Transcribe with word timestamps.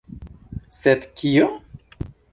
Sed 0.77 1.05
kio? 1.21 1.51